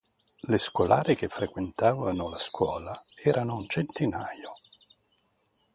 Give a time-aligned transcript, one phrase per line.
[0.49, 4.51] Le scolare che frequentavano la scuola erano un centinaio.